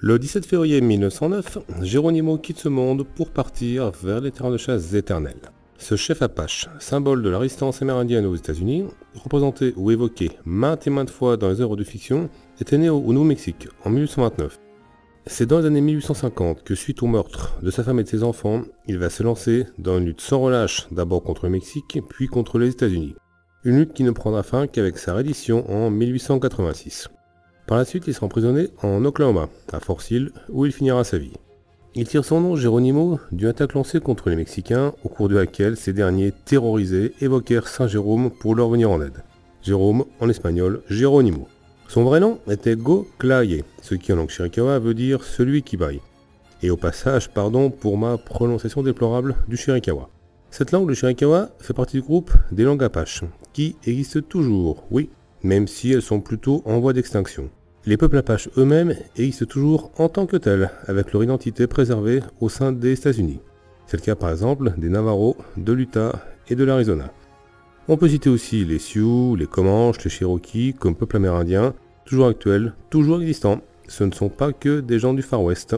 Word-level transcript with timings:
Le 0.00 0.16
17 0.16 0.46
février 0.46 0.80
1909, 0.80 1.58
Geronimo 1.82 2.38
quitte 2.38 2.58
ce 2.58 2.68
monde 2.68 3.04
pour 3.16 3.30
partir 3.30 3.90
vers 4.00 4.20
les 4.20 4.30
terrains 4.30 4.52
de 4.52 4.56
chasse 4.56 4.94
éternels. 4.94 5.50
Ce 5.76 5.96
chef 5.96 6.22
Apache, 6.22 6.68
symbole 6.78 7.20
de 7.20 7.28
la 7.28 7.40
résistance 7.40 7.82
amérindienne 7.82 8.24
aux 8.24 8.36
États-Unis, 8.36 8.84
représenté 9.16 9.74
ou 9.76 9.90
évoqué 9.90 10.30
maintes 10.44 10.86
et 10.86 10.90
maintes 10.90 11.10
fois 11.10 11.36
dans 11.36 11.48
les 11.48 11.60
œuvres 11.60 11.74
de 11.74 11.82
fiction, 11.82 12.30
était 12.60 12.78
né 12.78 12.88
au 12.88 13.12
Nouveau-Mexique 13.12 13.66
en 13.84 13.90
1829. 13.90 14.60
C'est 15.26 15.46
dans 15.46 15.58
les 15.58 15.66
années 15.66 15.80
1850 15.80 16.62
que, 16.62 16.76
suite 16.76 17.02
au 17.02 17.08
meurtre 17.08 17.58
de 17.60 17.72
sa 17.72 17.82
femme 17.82 17.98
et 17.98 18.04
de 18.04 18.08
ses 18.08 18.22
enfants, 18.22 18.62
il 18.86 18.98
va 18.98 19.10
se 19.10 19.24
lancer 19.24 19.66
dans 19.78 19.98
une 19.98 20.04
lutte 20.04 20.20
sans 20.20 20.38
relâche, 20.38 20.86
d'abord 20.92 21.24
contre 21.24 21.46
le 21.46 21.50
Mexique, 21.50 21.98
puis 22.08 22.28
contre 22.28 22.60
les 22.60 22.70
États-Unis. 22.70 23.16
Une 23.64 23.78
lutte 23.78 23.94
qui 23.94 24.04
ne 24.04 24.12
prendra 24.12 24.44
fin 24.44 24.68
qu'avec 24.68 24.96
sa 24.96 25.12
reddition 25.12 25.68
en 25.68 25.90
1886. 25.90 27.08
Par 27.68 27.76
la 27.76 27.84
suite, 27.84 28.04
il 28.06 28.14
sera 28.14 28.24
emprisonné 28.24 28.70
en 28.82 29.04
Oklahoma, 29.04 29.50
à 29.70 29.78
Fort 29.78 30.00
Sill, 30.00 30.32
où 30.48 30.64
il 30.64 30.72
finira 30.72 31.04
sa 31.04 31.18
vie. 31.18 31.34
Il 31.94 32.08
tire 32.08 32.24
son 32.24 32.40
nom, 32.40 32.56
Geronimo, 32.56 33.20
d'une 33.30 33.48
attaque 33.48 33.74
lancée 33.74 34.00
contre 34.00 34.30
les 34.30 34.36
Mexicains, 34.36 34.94
au 35.04 35.10
cours 35.10 35.28
de 35.28 35.34
laquelle 35.34 35.76
ces 35.76 35.92
derniers, 35.92 36.32
terrorisés, 36.46 37.12
évoquèrent 37.20 37.68
Saint 37.68 37.86
Jérôme 37.86 38.30
pour 38.30 38.54
leur 38.54 38.70
venir 38.70 38.90
en 38.90 39.02
aide. 39.02 39.22
Jérôme, 39.60 40.06
en 40.18 40.30
espagnol, 40.30 40.80
Geronimo. 40.88 41.46
Son 41.88 42.04
vrai 42.04 42.20
nom 42.20 42.38
était 42.50 42.74
Go 42.74 43.06
Claye, 43.18 43.64
ce 43.82 43.94
qui 43.94 44.14
en 44.14 44.16
langue 44.16 44.30
chiricahua 44.30 44.78
veut 44.78 44.94
dire 44.94 45.22
celui 45.22 45.62
qui 45.62 45.76
baille. 45.76 46.00
Et 46.62 46.70
au 46.70 46.78
passage, 46.78 47.28
pardon 47.28 47.68
pour 47.68 47.98
ma 47.98 48.16
prononciation 48.16 48.82
déplorable 48.82 49.36
du 49.46 49.58
chiricahua. 49.58 50.08
Cette 50.50 50.72
langue, 50.72 50.88
le 50.88 50.94
chiricahua, 50.94 51.50
fait 51.58 51.74
partie 51.74 51.98
du 51.98 52.02
groupe 52.02 52.32
des 52.50 52.64
langues 52.64 52.84
apaches, 52.84 53.24
qui 53.52 53.76
existent 53.84 54.20
toujours, 54.26 54.86
oui, 54.90 55.10
même 55.42 55.68
si 55.68 55.92
elles 55.92 56.00
sont 56.00 56.20
plutôt 56.20 56.62
en 56.64 56.80
voie 56.80 56.94
d'extinction. 56.94 57.50
Les 57.88 57.96
peuples 57.96 58.18
apaches 58.18 58.50
eux-mêmes 58.58 58.94
existent 59.16 59.46
toujours 59.46 59.92
en 59.96 60.10
tant 60.10 60.26
que 60.26 60.36
tels, 60.36 60.70
avec 60.88 61.10
leur 61.10 61.24
identité 61.24 61.66
préservée 61.66 62.20
au 62.38 62.50
sein 62.50 62.70
des 62.70 62.92
États-Unis. 62.92 63.40
C'est 63.86 63.96
le 63.96 64.02
cas 64.02 64.14
par 64.14 64.28
exemple 64.28 64.74
des 64.76 64.90
Navarros, 64.90 65.38
de 65.56 65.72
l'Utah 65.72 66.22
et 66.50 66.54
de 66.54 66.64
l'Arizona. 66.64 67.10
On 67.88 67.96
peut 67.96 68.10
citer 68.10 68.28
aussi 68.28 68.66
les 68.66 68.78
Sioux, 68.78 69.36
les 69.36 69.46
Comanches, 69.46 70.04
les 70.04 70.10
Cherokees 70.10 70.74
comme 70.78 70.96
peuple 70.96 71.16
amérindien, 71.16 71.72
toujours 72.04 72.26
actuels, 72.26 72.74
toujours 72.90 73.22
existants. 73.22 73.62
Ce 73.86 74.04
ne 74.04 74.12
sont 74.12 74.28
pas 74.28 74.52
que 74.52 74.80
des 74.80 74.98
gens 74.98 75.14
du 75.14 75.22
Far 75.22 75.42
West. 75.42 75.74